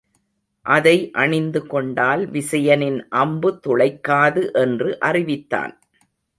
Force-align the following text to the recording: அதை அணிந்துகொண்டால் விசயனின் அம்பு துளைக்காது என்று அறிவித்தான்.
அதை 0.65 0.93
அணிந்துகொண்டால் 1.13 2.23
விசயனின் 2.31 2.99
அம்பு 3.21 3.51
துளைக்காது 3.67 4.43
என்று 4.55 4.89
அறிவித்தான். 4.99 5.73